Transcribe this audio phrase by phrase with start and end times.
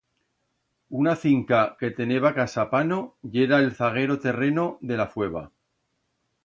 [1.01, 2.99] Una cinca que teneba casa Pano
[3.37, 5.49] yera el zaguero terreno de la Fueva.